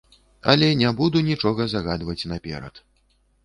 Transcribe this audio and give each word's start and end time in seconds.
Але 0.53 0.69
не 0.79 0.93
буду 1.03 1.21
нічога 1.29 1.61
загадаваць 1.77 2.19
наперад. 2.35 2.85